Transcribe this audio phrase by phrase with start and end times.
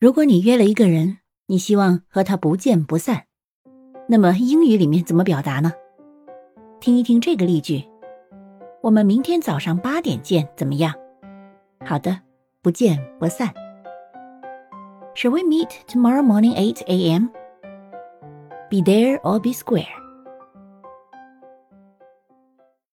[0.00, 1.18] 如果你约了一个人
[1.48, 3.24] 你希望和他不见不散
[4.08, 5.72] 那么英语里面怎么表达呢？
[6.78, 7.82] 听一听这个例句。
[8.80, 10.94] 我们明天早上八点见怎么样？
[11.84, 12.16] 好的
[12.62, 13.52] 不见不散。
[15.16, 17.30] Shall we meet tomorrow morning eight am
[18.70, 19.88] be there or be square.